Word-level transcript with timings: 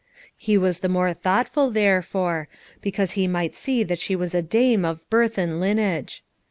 He 0.35 0.57
was 0.57 0.79
the 0.79 0.89
more 0.89 1.13
thoughtful 1.13 1.69
therefore, 1.69 2.47
because 2.81 3.11
he 3.11 3.27
might 3.27 3.53
see 3.53 3.83
that 3.83 3.99
she 3.99 4.15
was 4.15 4.33
a 4.33 4.41
dame 4.41 4.83
of 4.83 5.07
birth 5.11 5.37
and 5.37 5.59
lineage. 5.59 6.23